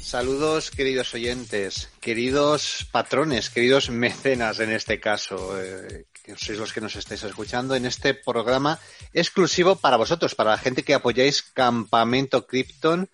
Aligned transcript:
Saludos 0.00 0.72
queridos 0.72 1.14
oyentes, 1.14 1.88
queridos 2.00 2.88
patrones, 2.90 3.50
queridos 3.50 3.88
mecenas 3.88 4.58
en 4.58 4.72
este 4.72 4.98
caso, 4.98 5.56
eh, 5.62 6.06
que 6.24 6.34
sois 6.34 6.58
los 6.58 6.72
que 6.72 6.80
nos 6.80 6.96
estáis 6.96 7.22
escuchando 7.22 7.76
en 7.76 7.86
este 7.86 8.14
programa 8.14 8.80
exclusivo 9.12 9.76
para 9.76 9.96
vosotros, 9.96 10.34
para 10.34 10.50
la 10.50 10.58
gente 10.58 10.82
que 10.82 10.94
apoyáis 10.94 11.42
Campamento 11.42 12.48
Krypton 12.48 13.08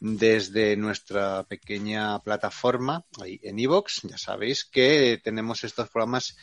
desde 0.00 0.76
nuestra 0.76 1.44
pequeña 1.44 2.18
plataforma 2.18 3.06
ahí 3.22 3.40
en 3.42 3.58
iVoox. 3.58 4.02
Ya 4.02 4.18
sabéis 4.18 4.66
que 4.66 5.18
tenemos 5.24 5.64
estos 5.64 5.88
programas 5.88 6.36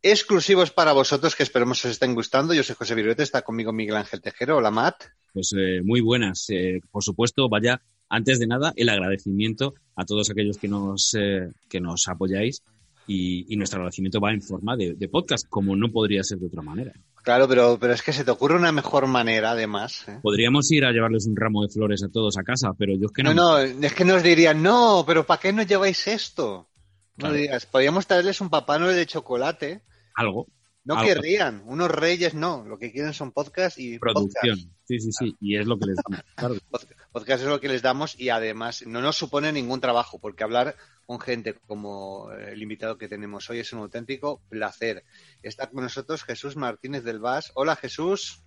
exclusivos 0.00 0.70
para 0.70 0.92
vosotros 0.92 1.34
que 1.34 1.42
esperemos 1.42 1.84
os 1.84 1.90
estén 1.90 2.14
gustando. 2.14 2.54
Yo 2.54 2.62
soy 2.62 2.76
José 2.76 2.94
Viruete, 2.94 3.24
está 3.24 3.42
conmigo 3.42 3.72
Miguel 3.72 3.96
Ángel 3.96 4.22
Tejero. 4.22 4.58
Hola, 4.58 4.70
Matt. 4.70 5.17
Pues 5.32 5.52
eh, 5.56 5.80
muy 5.82 6.00
buenas. 6.00 6.46
Eh, 6.50 6.80
por 6.90 7.02
supuesto, 7.02 7.48
vaya, 7.48 7.80
antes 8.08 8.38
de 8.38 8.46
nada, 8.46 8.72
el 8.76 8.88
agradecimiento 8.88 9.74
a 9.96 10.04
todos 10.04 10.30
aquellos 10.30 10.58
que 10.58 10.68
nos, 10.68 11.14
eh, 11.14 11.48
que 11.68 11.80
nos 11.80 12.08
apoyáis 12.08 12.62
y, 13.06 13.52
y, 13.52 13.56
nuestro 13.56 13.78
agradecimiento 13.78 14.20
va 14.20 14.32
en 14.32 14.42
forma 14.42 14.76
de, 14.76 14.94
de, 14.94 15.08
podcast, 15.08 15.46
como 15.48 15.74
no 15.74 15.90
podría 15.90 16.22
ser 16.22 16.38
de 16.38 16.46
otra 16.46 16.62
manera. 16.62 16.92
Claro, 17.22 17.48
pero, 17.48 17.78
pero 17.80 17.94
es 17.94 18.02
que 18.02 18.12
se 18.12 18.24
te 18.24 18.30
ocurre 18.30 18.56
una 18.56 18.70
mejor 18.70 19.06
manera, 19.06 19.52
además. 19.52 20.06
¿eh? 20.08 20.18
Podríamos 20.22 20.70
ir 20.70 20.84
a 20.84 20.92
llevarles 20.92 21.26
un 21.26 21.36
ramo 21.36 21.62
de 21.62 21.68
flores 21.68 22.02
a 22.04 22.08
todos 22.08 22.36
a 22.36 22.42
casa, 22.42 22.72
pero 22.78 22.94
yo 22.94 23.06
es 23.06 23.12
que 23.12 23.22
no. 23.22 23.34
No, 23.34 23.58
no, 23.58 23.86
es 23.86 23.94
que 23.94 24.04
nos 24.04 24.22
dirían, 24.22 24.62
no, 24.62 25.04
pero 25.06 25.24
¿para 25.24 25.40
qué 25.40 25.52
nos 25.52 25.66
lleváis 25.66 26.06
esto? 26.06 26.68
No 27.16 27.32
digas, 27.32 27.66
podríamos 27.66 28.06
traerles 28.06 28.40
un 28.40 28.48
papá 28.48 28.78
noel 28.78 28.94
de 28.94 29.06
chocolate. 29.06 29.82
Algo. 30.14 30.46
No 30.88 30.96
algo. 30.96 31.06
querrían, 31.06 31.62
unos 31.66 31.90
reyes 31.90 32.32
no, 32.32 32.64
lo 32.66 32.78
que 32.78 32.90
quieren 32.90 33.12
son 33.12 33.30
podcast 33.30 33.78
y 33.78 33.98
producción. 33.98 34.56
Podcast. 34.56 34.72
Sí, 34.84 34.98
sí, 34.98 35.12
sí, 35.12 35.36
y 35.38 35.58
es 35.58 35.66
lo 35.66 35.78
que 35.78 35.84
les 35.84 35.96
damos. 35.96 36.24
Claro. 36.34 36.54
Podcast 37.12 37.42
es 37.42 37.48
lo 37.48 37.60
que 37.60 37.68
les 37.68 37.82
damos 37.82 38.18
y 38.18 38.30
además 38.30 38.86
no 38.86 39.02
nos 39.02 39.14
supone 39.14 39.52
ningún 39.52 39.82
trabajo, 39.82 40.18
porque 40.18 40.44
hablar 40.44 40.76
con 41.04 41.20
gente 41.20 41.52
como 41.66 42.32
el 42.32 42.62
invitado 42.62 42.96
que 42.96 43.06
tenemos 43.06 43.50
hoy 43.50 43.58
es 43.58 43.70
un 43.74 43.80
auténtico 43.80 44.40
placer. 44.48 45.04
Está 45.42 45.68
con 45.68 45.82
nosotros 45.82 46.24
Jesús 46.24 46.56
Martínez 46.56 47.04
del 47.04 47.18
VAS. 47.18 47.52
Hola 47.52 47.76
Jesús. 47.76 48.42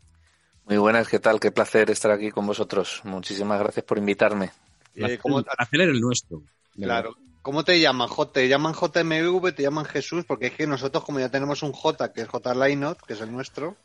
Muy 0.65 0.77
buenas, 0.77 1.09
¿qué 1.09 1.19
tal? 1.19 1.39
Qué 1.39 1.51
placer 1.51 1.91
estar 1.91 2.09
aquí 2.09 2.31
con 2.31 2.47
vosotros. 2.47 3.01
Muchísimas 3.03 3.59
gracias 3.59 3.85
por 3.85 3.99
invitarme. 3.99 4.49
Eh, 4.95 5.19
¿cómo... 5.21 5.37
El 5.37 5.45
placer 5.45 5.81
era 5.81 5.91
el 5.91 6.01
nuestro. 6.01 6.41
Claro. 6.73 7.15
¿Cómo 7.41 7.63
te 7.63 7.79
llaman? 7.79 8.09
¿Te 8.31 8.47
llaman 8.47 8.73
JMV? 8.73 9.53
¿Te 9.53 9.63
llaman 9.63 9.85
Jesús? 9.85 10.25
Porque 10.25 10.47
es 10.47 10.53
que 10.53 10.67
nosotros, 10.67 11.03
como 11.03 11.19
ya 11.19 11.29
tenemos 11.29 11.63
un 11.63 11.71
J, 11.71 12.13
que 12.13 12.21
es 12.21 12.27
J 12.27 12.53
Linot, 12.53 13.01
que 13.01 13.13
es 13.13 13.21
el 13.21 13.31
nuestro. 13.31 13.75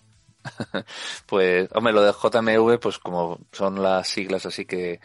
pues, 1.26 1.68
hombre, 1.72 1.92
lo 1.92 2.02
de 2.02 2.12
JMV, 2.12 2.78
pues 2.78 2.98
como 2.98 3.40
son 3.52 3.82
las 3.82 4.08
siglas 4.08 4.46
así 4.46 4.64
que, 4.64 5.00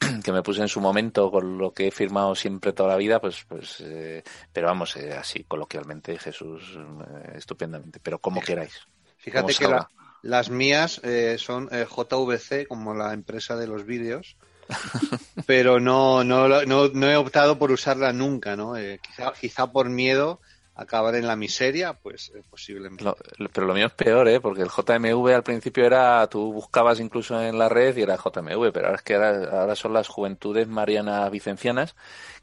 que 0.24 0.32
me 0.32 0.42
puse 0.42 0.60
en 0.60 0.68
su 0.68 0.80
momento 0.80 1.30
con 1.30 1.58
lo 1.58 1.72
que 1.72 1.88
he 1.88 1.90
firmado 1.90 2.34
siempre 2.34 2.72
toda 2.72 2.90
la 2.90 2.96
vida, 2.96 3.20
pues, 3.20 3.44
pues, 3.48 3.80
eh, 3.80 4.22
pero 4.52 4.66
vamos, 4.66 4.96
eh, 4.96 5.12
así 5.12 5.44
coloquialmente, 5.44 6.18
Jesús, 6.18 6.76
eh, 6.76 7.32
estupendamente, 7.36 8.00
pero 8.02 8.18
como 8.18 8.40
queráis. 8.40 8.86
Fíjate 9.18 9.54
que 9.54 9.68
la, 9.68 9.88
las 10.22 10.50
mías 10.50 11.00
eh, 11.04 11.36
son 11.38 11.68
JVC, 11.68 12.66
como 12.66 12.94
la 12.94 13.12
empresa 13.12 13.56
de 13.56 13.66
los 13.66 13.84
vídeos. 13.84 14.36
pero 15.46 15.80
no, 15.80 16.24
no, 16.24 16.48
no, 16.48 16.88
no, 16.88 17.10
he 17.10 17.16
optado 17.16 17.58
por 17.58 17.70
usarla 17.70 18.12
nunca, 18.12 18.56
¿no? 18.56 18.76
Eh, 18.76 19.00
quizá, 19.02 19.32
quizá 19.32 19.72
por 19.72 19.88
miedo 19.88 20.40
a 20.76 20.82
acabar 20.82 21.14
en 21.14 21.26
la 21.26 21.36
miseria, 21.36 21.94
pues 21.94 22.32
eh, 22.34 22.42
posiblemente. 22.50 23.04
Lo, 23.04 23.16
pero 23.52 23.66
lo 23.66 23.74
mío 23.74 23.86
es 23.86 23.92
peor, 23.92 24.28
¿eh? 24.28 24.40
Porque 24.40 24.62
el 24.62 24.68
JMV 24.68 25.34
al 25.34 25.42
principio 25.42 25.84
era, 25.84 26.26
tú 26.26 26.52
buscabas 26.52 26.98
incluso 26.98 27.40
en 27.40 27.58
la 27.58 27.68
red 27.68 27.96
y 27.96 28.02
era 28.02 28.16
JMV, 28.16 28.72
pero 28.72 28.86
ahora 28.86 28.96
es 28.96 29.02
que 29.02 29.14
ahora, 29.14 29.60
ahora 29.60 29.76
son 29.76 29.92
las 29.92 30.08
juventudes 30.08 30.66
marianas 30.66 31.30
vicencianas 31.30 31.94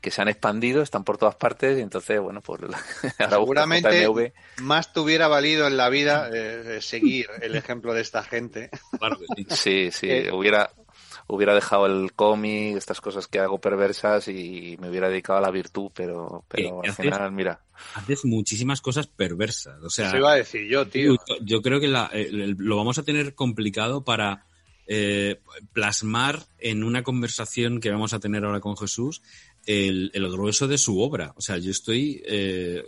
que 0.02 0.12
se 0.12 0.22
han 0.22 0.30
expandido, 0.30 0.82
están 0.82 1.04
por 1.04 1.18
todas 1.18 1.36
partes 1.36 1.78
y 1.78 1.82
entonces, 1.82 2.20
bueno, 2.20 2.42
pues 2.42 2.62
ahora 3.20 3.30
seguramente 3.30 4.04
JMV. 4.04 4.32
más 4.64 4.92
te 4.92 5.00
hubiera 5.00 5.28
valido 5.28 5.68
en 5.68 5.78
la 5.78 5.90
vida 5.90 6.30
eh, 6.34 6.82
seguir 6.82 7.28
el 7.42 7.56
ejemplo 7.56 7.94
de 7.94 8.02
esta 8.02 8.24
gente. 8.24 8.70
Claro 8.98 9.18
que 9.20 9.26
sí. 9.36 9.46
Sí, 9.50 9.92
sí, 9.92 10.08
eh, 10.10 10.32
hubiera 10.32 10.72
hubiera 11.34 11.56
dejado 11.56 11.86
el 11.86 12.12
cómic, 12.14 12.76
estas 12.76 13.00
cosas 13.00 13.26
que 13.28 13.40
hago 13.40 13.60
perversas 13.60 14.28
y 14.28 14.76
me 14.82 14.90
hubiera 14.90 15.08
dedicado 15.10 15.40
a 15.40 15.42
la 15.42 15.50
virtud, 15.52 15.90
pero, 15.96 16.44
pero 16.50 16.68
Eh, 16.68 16.82
al 16.84 16.90
haces- 16.92 17.06
final, 17.06 17.32
mira. 17.32 17.62
Haces 17.96 18.26
muchísimas 18.26 18.82
cosas 18.82 19.08
perversas. 19.08 19.82
O 19.82 19.90
sea, 19.90 20.10
Eso 20.10 20.18
iba 20.18 20.34
a 20.34 20.36
decir 20.36 20.68
yo, 20.70 20.86
tío. 20.88 21.14
yo, 21.16 21.36
yo 21.42 21.62
creo 21.62 21.80
que 21.80 21.88
la- 21.88 22.08
el- 22.14 22.42
el- 22.42 22.56
lo 22.60 22.76
vamos 22.76 22.98
a 22.98 23.04
tener 23.04 23.34
complicado 23.34 24.04
para 24.04 24.46
eh, 24.94 25.40
plasmar 25.72 26.44
en 26.60 26.84
una 26.84 27.02
conversación 27.04 27.80
que 27.80 27.92
vamos 27.92 28.12
a 28.14 28.20
tener 28.20 28.44
ahora 28.44 28.60
con 28.60 28.76
Jesús 28.76 29.22
el, 29.66 30.12
el 30.14 30.30
grueso 30.30 30.68
de 30.68 30.78
su 30.78 31.00
obra. 31.00 31.34
O 31.38 31.42
sea, 31.42 31.58
yo 31.60 31.72
estoy 31.72 32.22
eh, 32.26 32.84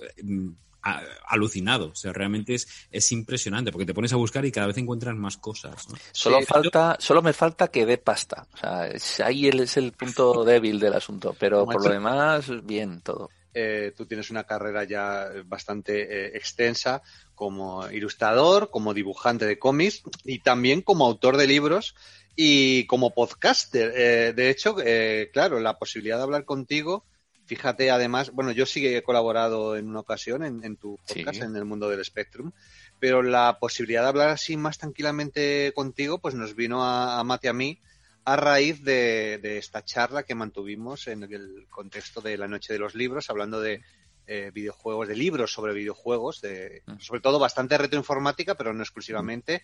alucinado. 1.27 1.87
O 1.89 1.95
sea, 1.95 2.13
realmente 2.13 2.55
es, 2.55 2.67
es 2.91 3.11
impresionante 3.11 3.71
porque 3.71 3.85
te 3.85 3.93
pones 3.93 4.13
a 4.13 4.17
buscar 4.17 4.45
y 4.45 4.51
cada 4.51 4.67
vez 4.67 4.77
encuentras 4.77 5.15
más 5.15 5.37
cosas. 5.37 5.87
¿no? 5.89 5.95
Solo 6.11 6.39
Sí, 6.39 6.45
falta, 6.45 6.97
solo 6.99 7.21
me 7.21 7.33
falta 7.33 7.69
que 7.69 7.85
dé 7.85 7.97
pasta. 7.97 8.47
O 8.53 8.57
sea, 8.57 8.87
es- 8.87 9.19
ahí 9.19 9.47
es 9.47 9.77
el 9.77 9.91
punto 9.93 10.43
débil 10.45 10.79
del 10.79 10.93
asunto, 10.93 11.35
pero 11.39 11.65
por 11.65 11.83
lo 11.83 11.89
demás, 11.91 12.45
bien, 12.65 13.01
todo. 13.01 13.29
Eh, 13.55 13.93
tú 13.95 14.07
tienes 14.07 14.31
una 14.31 14.45
carrera 14.45 14.83
ya 14.83 15.27
bastante 15.45 16.01
eh, 16.01 16.31
extensa 16.35 17.03
como 17.35 17.87
ilustrador, 17.91 18.71
como 18.71 18.95
dibujante 18.95 19.45
de 19.45 19.59
cómics 19.59 20.01
y 20.23 20.39
también 20.39 20.81
como 20.81 21.05
autor 21.05 21.37
de 21.37 21.45
libros 21.45 21.93
y 22.35 22.87
como 22.87 23.11
podcaster. 23.13 23.93
Eh, 23.95 24.33
de 24.33 24.49
hecho, 24.49 24.75
eh, 24.83 25.29
claro, 25.31 25.59
la 25.59 25.77
posibilidad 25.77 26.17
de 26.17 26.23
hablar 26.23 26.45
contigo, 26.45 27.05
fíjate 27.45 27.91
además, 27.91 28.31
bueno, 28.31 28.51
yo 28.51 28.65
sí 28.65 28.81
que 28.81 28.97
he 28.97 29.03
colaborado 29.03 29.75
en 29.75 29.87
una 29.89 29.99
ocasión 29.99 30.43
en, 30.43 30.63
en 30.63 30.77
tu 30.77 30.97
podcast, 31.07 31.39
Sí. 31.39 31.43
en 31.43 31.55
el 31.55 31.65
mundo 31.65 31.89
del 31.89 32.03
Spectrum, 32.03 32.51
pero 32.99 33.21
la 33.21 33.57
posibilidad 33.59 34.01
de 34.03 34.07
hablar 34.09 34.29
así 34.29 34.55
más 34.57 34.77
tranquilamente 34.77 35.71
contigo, 35.75 36.19
pues 36.19 36.35
nos 36.35 36.55
vino 36.55 36.83
a, 36.83 37.19
a 37.19 37.23
Mate 37.23 37.47
y 37.47 37.49
a 37.49 37.53
mí 37.53 37.79
a 38.25 38.37
raíz 38.37 38.81
de, 38.83 39.39
de 39.41 39.57
esta 39.57 39.83
charla 39.83 40.23
que 40.23 40.35
mantuvimos 40.35 41.07
en 41.07 41.23
el 41.23 41.67
contexto 41.69 42.21
de 42.21 42.37
la 42.37 42.47
Noche 42.47 42.71
de 42.71 42.79
los 42.79 42.95
Libros, 42.95 43.29
hablando 43.29 43.59
de 43.59 43.81
eh, 44.27 44.51
videojuegos, 44.53 45.09
de 45.09 45.17
libros 45.17 45.51
sobre 45.51 45.73
videojuegos, 45.73 46.39
de, 46.39 46.81
sobre 46.99 47.19
todo 47.19 47.37
bastante 47.39 47.77
retroinformática, 47.77 48.55
pero 48.55 48.73
no 48.73 48.81
exclusivamente. 48.81 49.61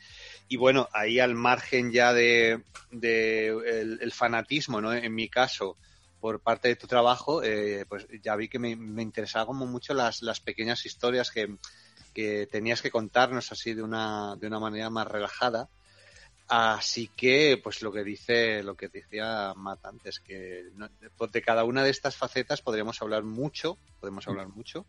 Y 0.49 0.57
bueno, 0.57 0.89
ahí 0.91 1.21
al 1.21 1.35
margen 1.35 1.93
ya 1.93 2.11
de, 2.11 2.61
de 2.91 3.47
el, 3.47 3.99
el 4.01 4.11
fanatismo, 4.11 4.81
¿no? 4.81 4.91
En 4.93 5.15
mi 5.15 5.29
caso, 5.29 5.77
por 6.19 6.41
parte 6.41 6.67
de 6.67 6.75
tu 6.75 6.87
trabajo, 6.87 7.43
eh, 7.43 7.85
pues 7.87 8.07
ya 8.23 8.35
vi 8.35 8.47
que 8.49 8.59
me, 8.59 8.75
me 8.75 9.01
interesaba 9.01 9.45
como 9.45 9.65
mucho 9.65 9.93
las, 9.93 10.21
las 10.21 10.39
pequeñas 10.41 10.85
historias 10.85 11.31
que, 11.31 11.57
que 12.13 12.47
tenías 12.47 12.81
que 12.81 12.91
contarnos 12.91 13.51
así 13.51 13.73
de 13.73 13.83
una, 13.83 14.35
de 14.37 14.47
una 14.47 14.59
manera 14.59 14.89
más 14.89 15.07
relajada. 15.07 15.69
Así 16.51 17.09
que, 17.15 17.59
pues 17.63 17.83
lo 17.83 17.91
que 17.91 18.03
dice, 18.03 18.63
lo 18.63 18.75
que 18.75 18.87
decía 18.89 19.53
Matt 19.55 19.85
antes, 19.85 20.19
que 20.19 20.63
no- 20.73 20.89
de 21.31 21.41
cada 21.43 21.63
una 21.63 21.83
de 21.83 21.91
estas 21.91 22.15
facetas 22.17 22.63
podríamos 22.63 22.99
hablar 23.03 23.23
mucho, 23.23 23.79
podemos 23.99 24.27
hablar 24.27 24.47
mucho, 24.47 24.87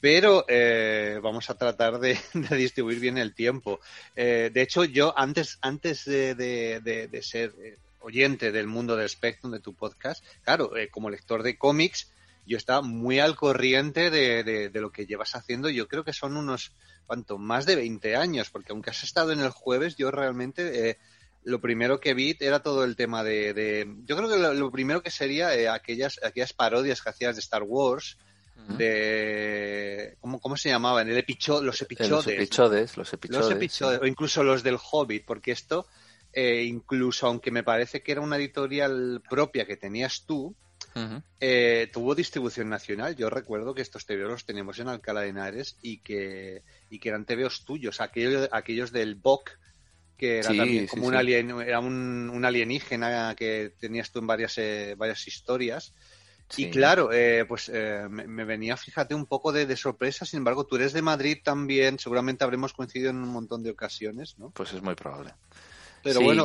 pero 0.00 0.44
eh, 0.48 1.20
vamos 1.22 1.48
a 1.48 1.56
tratar 1.56 2.00
de, 2.00 2.18
de 2.34 2.56
distribuir 2.56 2.98
bien 2.98 3.18
el 3.18 3.34
tiempo. 3.36 3.78
Eh, 4.16 4.50
de 4.52 4.62
hecho, 4.62 4.84
yo 4.84 5.16
antes, 5.16 5.58
antes 5.62 6.04
de, 6.06 6.34
de- 6.34 6.80
de- 6.80 7.06
de 7.08 7.22
ser 7.22 7.54
eh, 7.62 7.78
oyente 8.06 8.52
del 8.52 8.66
mundo 8.68 8.94
del 8.96 9.08
Spectrum 9.08 9.50
de 9.52 9.60
tu 9.60 9.74
podcast, 9.74 10.24
claro, 10.44 10.76
eh, 10.76 10.88
como 10.88 11.10
lector 11.10 11.42
de 11.42 11.58
cómics, 11.58 12.12
yo 12.46 12.56
estaba 12.56 12.80
muy 12.82 13.18
al 13.18 13.34
corriente 13.34 14.10
de, 14.10 14.44
de- 14.44 14.68
de 14.68 14.80
lo 14.80 14.90
que 14.92 15.06
llevas 15.06 15.34
haciendo. 15.34 15.68
Yo 15.68 15.88
creo 15.88 16.04
que 16.04 16.12
son 16.12 16.36
unos, 16.36 16.70
¿cuánto? 17.06 17.38
Más 17.38 17.66
de 17.66 17.74
20 17.74 18.14
años, 18.14 18.50
porque 18.50 18.70
aunque 18.72 18.90
has 18.90 19.02
estado 19.02 19.32
en 19.32 19.40
el 19.40 19.50
jueves, 19.50 19.96
yo 19.96 20.12
realmente 20.12 20.90
eh, 20.90 20.98
lo 21.42 21.60
primero 21.60 21.98
que 21.98 22.14
vi 22.14 22.36
era 22.38 22.60
todo 22.60 22.84
el 22.84 22.94
tema 22.94 23.24
de... 23.24 23.52
de- 23.52 23.92
yo 24.04 24.16
creo 24.16 24.28
que 24.28 24.38
lo, 24.38 24.54
lo 24.54 24.70
primero 24.70 25.02
que 25.02 25.10
sería 25.10 25.54
eh, 25.56 25.68
aquellas, 25.68 26.20
aquellas 26.22 26.52
parodias 26.52 27.02
que 27.02 27.10
hacías 27.10 27.34
de 27.34 27.40
Star 27.40 27.64
Wars, 27.64 28.16
de... 28.78 30.16
¿Cómo, 30.20 30.40
cómo 30.40 30.56
se 30.56 30.68
llamaban? 30.68 31.08
El 31.08 31.18
epicho, 31.18 31.60
los 31.62 31.80
epichodes. 31.82 32.10
Los 32.10 32.26
epichodes, 32.28 32.96
los 32.96 33.12
epichodes. 33.12 33.44
Los 33.44 33.52
episodes, 33.56 34.00
o 34.02 34.06
incluso 34.06 34.42
los 34.44 34.62
del 34.62 34.78
Hobbit, 34.80 35.24
porque 35.24 35.52
esto, 35.52 35.86
eh, 36.36 36.64
incluso 36.64 37.26
aunque 37.26 37.50
me 37.50 37.62
parece 37.62 38.02
que 38.02 38.12
era 38.12 38.20
una 38.20 38.36
editorial 38.36 39.22
propia 39.26 39.66
que 39.66 39.78
tenías 39.78 40.26
tú, 40.26 40.54
eh, 41.40 41.88
tuvo 41.94 42.14
distribución 42.14 42.68
nacional. 42.68 43.16
Yo 43.16 43.30
recuerdo 43.30 43.74
que 43.74 43.80
estos 43.80 44.04
TVOs 44.04 44.28
los 44.28 44.44
teníamos 44.44 44.78
en 44.78 44.88
Alcalá 44.88 45.22
de 45.22 45.28
Henares 45.28 45.78
y 45.80 45.98
que, 45.98 46.62
y 46.90 46.98
que 46.98 47.08
eran 47.08 47.24
TVOs 47.24 47.64
tuyos, 47.64 48.02
aquellos, 48.02 48.50
aquellos 48.52 48.92
del 48.92 49.14
BOC, 49.14 49.50
que 50.18 50.38
era 50.40 50.50
Sí, 50.50 50.58
también 50.58 50.84
sí, 50.84 50.88
como 50.88 51.06
un, 51.06 51.14
sí. 51.14 51.18
alien, 51.18 51.50
era 51.62 51.80
un, 51.80 52.30
un 52.30 52.44
alienígena 52.44 53.34
que 53.34 53.72
tenías 53.78 54.12
tú 54.12 54.18
en 54.18 54.26
varias, 54.26 54.58
eh, 54.58 54.94
varias 54.94 55.26
historias. 55.26 55.94
Y 56.58 56.70
claro, 56.70 57.12
eh, 57.14 57.46
pues 57.46 57.70
eh, 57.72 58.06
me, 58.10 58.26
me 58.26 58.44
venía, 58.44 58.76
fíjate, 58.76 59.14
un 59.14 59.24
poco 59.24 59.52
de, 59.52 59.64
de 59.64 59.76
sorpresa. 59.76 60.26
Sin 60.26 60.38
embargo, 60.38 60.66
tú 60.66 60.76
eres 60.76 60.92
de 60.92 61.00
Madrid 61.00 61.38
también. 61.42 61.98
Seguramente 61.98 62.44
habremos 62.44 62.74
coincidido 62.74 63.10
en 63.10 63.16
un 63.16 63.30
montón 63.30 63.62
de 63.62 63.70
ocasiones, 63.70 64.38
¿no? 64.38 64.50
Pues 64.50 64.74
es 64.74 64.82
muy 64.82 64.94
probable. 64.94 65.32
Pero 66.06 66.20
bueno, 66.20 66.44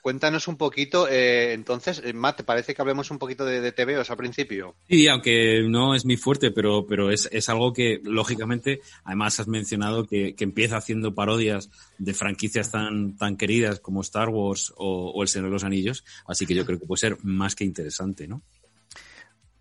cuéntanos 0.00 0.48
un 0.48 0.56
poquito, 0.56 1.08
eh, 1.08 1.52
entonces, 1.52 2.00
eh, 2.04 2.12
Matt, 2.12 2.38
¿te 2.38 2.44
parece 2.44 2.74
que 2.74 2.82
hablemos 2.82 3.10
un 3.10 3.18
poquito 3.18 3.44
de, 3.44 3.60
de 3.60 3.72
TVOs 3.72 4.10
al 4.10 4.16
principio? 4.16 4.76
Sí, 4.88 5.08
aunque 5.08 5.62
no 5.68 5.94
es 5.94 6.04
mi 6.04 6.16
fuerte, 6.16 6.50
pero, 6.50 6.86
pero 6.86 7.10
es, 7.10 7.28
es 7.32 7.48
algo 7.48 7.72
que, 7.72 8.00
lógicamente, 8.04 8.80
además 9.04 9.40
has 9.40 9.48
mencionado 9.48 10.06
que, 10.06 10.34
que, 10.34 10.44
empieza 10.44 10.76
haciendo 10.76 11.14
parodias 11.14 11.70
de 11.98 12.14
franquicias 12.14 12.70
tan, 12.70 13.16
tan 13.16 13.36
queridas 13.36 13.80
como 13.80 14.00
Star 14.02 14.28
Wars 14.28 14.72
o, 14.76 15.10
o 15.10 15.22
El 15.22 15.28
Señor 15.28 15.48
de 15.48 15.52
los 15.52 15.64
Anillos, 15.64 16.04
así 16.26 16.46
que 16.46 16.54
yo 16.54 16.64
creo 16.64 16.78
que 16.78 16.86
puede 16.86 17.00
ser 17.00 17.18
más 17.22 17.54
que 17.54 17.64
interesante, 17.64 18.26
¿no? 18.26 18.42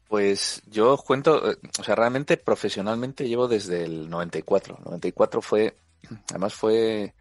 Pues 0.08 0.64
yo 0.66 0.98
cuento, 0.98 1.52
eh, 1.52 1.58
o 1.80 1.84
sea, 1.84 1.94
realmente 1.94 2.36
profesionalmente 2.38 3.28
llevo 3.28 3.48
desde 3.48 3.84
el 3.84 4.10
94. 4.10 4.80
94 4.84 5.40
fue, 5.40 5.76
además 6.30 6.56
fue 6.56 7.14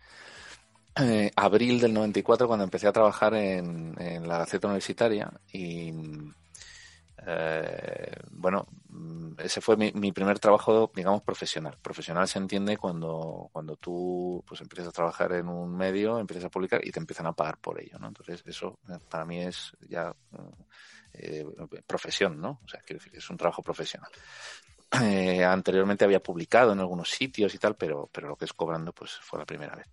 eh, 1.00 1.30
abril 1.36 1.80
del 1.80 1.94
94 1.94 2.46
cuando 2.46 2.64
empecé 2.64 2.86
a 2.88 2.92
trabajar 2.92 3.34
en, 3.34 3.94
en 4.00 4.26
la 4.28 4.38
Gaceta 4.38 4.68
Universitaria 4.68 5.30
y 5.52 5.92
eh, 7.26 8.12
bueno, 8.30 8.66
mm, 8.88 9.32
ese 9.38 9.60
fue 9.60 9.76
mi, 9.76 10.12
primer 10.12 10.38
trabajo, 10.38 10.90
digamos, 10.94 11.22
profesional. 11.22 11.76
Profesional 11.82 12.26
se 12.26 12.38
entiende 12.38 12.76
cuando, 12.76 13.50
cuando 13.52 13.76
tú 13.76 14.42
pues 14.46 14.60
empiezas 14.60 14.88
a 14.88 14.92
trabajar 14.92 15.32
en 15.32 15.48
un 15.48 15.76
medio, 15.76 16.18
empiezas 16.18 16.46
a 16.46 16.50
publicar 16.50 16.80
y 16.86 16.90
te 16.90 17.00
empiezan 17.00 17.26
a 17.26 17.32
pagar 17.32 17.58
por 17.58 17.80
ello, 17.80 17.98
¿no? 17.98 18.08
Entonces 18.08 18.42
eso 18.46 18.78
eh, 18.88 18.98
para 19.10 19.24
mí 19.24 19.40
es 19.40 19.72
ya 19.88 20.14
eh, 21.12 21.44
profesión, 21.86 22.40
¿no? 22.40 22.60
O 22.64 22.68
sea, 22.68 22.80
quiero 22.80 23.02
decir, 23.02 23.16
es 23.18 23.28
un 23.28 23.36
trabajo 23.36 23.62
profesional. 23.62 24.10
Anteriormente 24.90 26.04
había 26.06 26.22
publicado 26.22 26.72
en 26.72 26.80
algunos 26.80 27.10
sitios 27.10 27.54
y 27.54 27.58
tal, 27.58 27.76
pero, 27.76 28.08
pero 28.10 28.28
lo 28.28 28.36
que 28.36 28.46
es 28.46 28.54
cobrando, 28.54 28.92
pues 28.92 29.18
fue 29.20 29.38
la 29.38 29.44
primera 29.44 29.76
vez. 29.76 29.86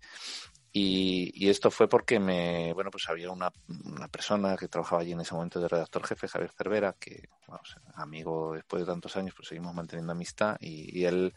Y, 0.78 1.32
y 1.34 1.48
esto 1.48 1.70
fue 1.70 1.88
porque 1.88 2.20
me, 2.20 2.74
bueno, 2.74 2.90
pues 2.90 3.08
había 3.08 3.30
una, 3.30 3.50
una, 3.86 4.08
persona 4.08 4.58
que 4.58 4.68
trabajaba 4.68 5.00
allí 5.00 5.12
en 5.12 5.22
ese 5.22 5.32
momento 5.32 5.58
de 5.58 5.68
redactor 5.68 6.06
jefe, 6.06 6.28
Javier 6.28 6.50
Cervera, 6.50 6.94
que, 7.00 7.30
vamos, 7.48 7.78
amigo 7.94 8.52
después 8.52 8.82
de 8.82 8.92
tantos 8.92 9.16
años, 9.16 9.32
pues 9.34 9.48
seguimos 9.48 9.74
manteniendo 9.74 10.12
amistad 10.12 10.58
y, 10.60 11.00
y 11.00 11.06
él, 11.06 11.32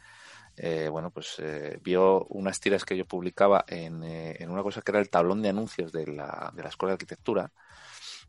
eh, 0.57 0.89
bueno, 0.91 1.09
pues 1.09 1.35
eh, 1.39 1.79
vio 1.81 2.25
unas 2.25 2.59
tiras 2.59 2.83
que 2.83 2.97
yo 2.97 3.05
publicaba 3.05 3.63
en, 3.65 4.03
eh, 4.03 4.35
en, 4.39 4.49
una 4.49 4.61
cosa 4.61 4.81
que 4.81 4.91
era 4.91 4.99
el 4.99 5.09
tablón 5.09 5.41
de 5.41 5.47
anuncios 5.47 5.93
de 5.93 6.07
la, 6.07 6.51
de 6.53 6.61
la 6.61 6.67
Escuela 6.67 6.91
de 6.91 6.95
Arquitectura, 6.95 7.49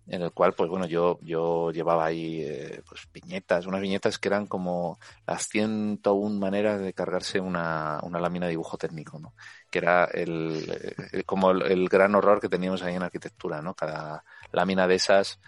en 0.06 0.22
el 0.22 0.32
cual, 0.32 0.54
pues 0.54 0.68
bueno, 0.68 0.86
yo, 0.86 1.18
yo 1.22 1.70
llevaba 1.70 2.06
ahí 2.06 2.42
eh, 2.42 2.82
pues 2.88 3.08
viñetas, 3.12 3.66
unas 3.66 3.80
viñetas 3.80 4.18
que 4.18 4.28
eran 4.28 4.46
como 4.46 4.98
las 5.26 5.46
101 5.48 6.38
maneras 6.38 6.80
de 6.80 6.92
cargarse 6.92 7.40
una, 7.40 8.00
una 8.02 8.18
lámina 8.18 8.46
de 8.46 8.50
dibujo 8.50 8.76
técnico, 8.76 9.18
¿no? 9.18 9.34
Que 9.70 9.78
era 9.78 10.04
el, 10.04 10.94
el 11.12 11.24
como 11.24 11.50
el, 11.52 11.88
gran 11.88 12.14
horror 12.14 12.40
que 12.40 12.48
teníamos 12.48 12.82
ahí 12.82 12.94
en 12.96 13.02
arquitectura, 13.02 13.62
¿no? 13.62 13.74
Cada 13.74 14.24
lámina 14.52 14.86
de 14.86 14.96
esas, 14.96 15.40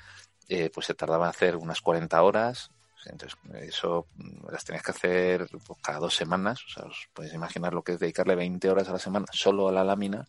eh, 0.48 0.70
pues 0.72 0.86
se 0.86 0.94
tardaba 0.94 1.26
en 1.26 1.30
hacer 1.30 1.56
unas 1.56 1.80
40 1.80 2.22
horas, 2.22 2.70
entonces, 3.06 3.36
eso 3.62 4.06
las 4.50 4.64
tenías 4.64 4.84
que 4.84 4.92
hacer 4.92 5.48
pues, 5.66 5.80
cada 5.82 5.98
dos 5.98 6.14
semanas. 6.14 6.60
O 6.64 6.70
sea, 6.70 6.84
os 6.84 7.08
podéis 7.12 7.34
imaginar 7.34 7.74
lo 7.74 7.82
que 7.82 7.92
es 7.92 7.98
dedicarle 7.98 8.36
20 8.36 8.70
horas 8.70 8.88
a 8.88 8.92
la 8.92 8.98
semana 8.98 9.26
solo 9.32 9.68
a 9.68 9.72
la 9.72 9.82
lámina 9.82 10.26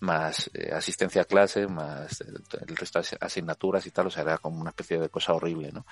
más 0.00 0.50
eh, 0.54 0.70
asistencia 0.72 1.22
a 1.22 1.24
clases, 1.24 1.68
más 1.68 2.20
el, 2.20 2.76
resto 2.76 3.00
de 3.00 3.16
asignaturas 3.20 3.86
y 3.86 3.90
tal, 3.90 4.06
o 4.06 4.10
sea, 4.10 4.22
era 4.22 4.38
como 4.38 4.60
una 4.60 4.70
especie 4.70 4.98
de 4.98 5.08
cosa 5.08 5.32
horrible, 5.32 5.72
¿no? 5.72 5.86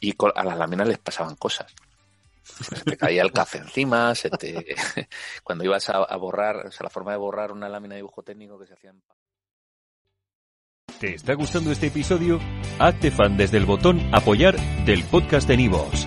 Y 0.00 0.14
a 0.34 0.44
las 0.44 0.58
láminas 0.58 0.88
les 0.88 0.98
pasaban 0.98 1.36
cosas. 1.36 1.74
Se 2.42 2.84
te 2.84 2.96
caía 2.96 3.22
el 3.22 3.32
café 3.32 3.58
encima, 3.58 4.14
se 4.14 4.30
te... 4.30 4.76
cuando 5.42 5.64
ibas 5.64 5.88
a, 5.88 6.02
a, 6.02 6.16
borrar, 6.16 6.66
o 6.66 6.70
sea, 6.70 6.84
la 6.84 6.90
forma 6.90 7.12
de 7.12 7.18
borrar 7.18 7.52
una 7.52 7.68
lámina 7.68 7.94
de 7.94 8.00
dibujo 8.00 8.22
técnico 8.22 8.58
que 8.58 8.66
se 8.66 8.74
hacía 8.74 8.90
en... 8.90 9.02
¿Te 11.00 11.14
está 11.14 11.34
gustando 11.34 11.72
este 11.72 11.88
episodio? 11.88 12.38
Hazte 12.78 13.10
fan 13.10 13.36
desde 13.36 13.56
el 13.56 13.66
botón 13.66 14.00
apoyar 14.14 14.56
del 14.84 15.04
podcast 15.04 15.48
de 15.48 15.56
Nivos. 15.56 16.06